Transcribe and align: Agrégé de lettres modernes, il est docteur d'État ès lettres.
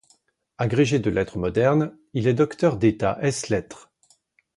Agrégé 0.57 0.97
de 0.97 1.11
lettres 1.11 1.37
modernes, 1.37 1.95
il 2.13 2.25
est 2.25 2.33
docteur 2.33 2.77
d'État 2.77 3.19
ès 3.21 3.49
lettres. 3.51 3.91